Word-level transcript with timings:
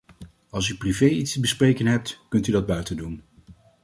Als 0.49 0.69
u 0.69 0.77
privé 0.77 1.05
iets 1.09 1.33
te 1.33 1.39
bespreken 1.39 1.85
hebt, 1.85 2.19
kunt 2.29 2.47
u 2.47 2.51
dat 2.51 2.65
buiten 2.65 2.97
doen. 2.97 3.23